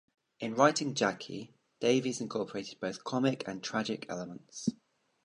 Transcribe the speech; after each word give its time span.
In 0.39 0.55
writing 0.55 0.95
Jackie, 0.95 1.53
Davies 1.79 2.21
incorporated 2.21 2.79
both 2.79 3.03
comic 3.03 3.47
and 3.47 3.61
tragic 3.63 4.07
elements. 4.09 4.67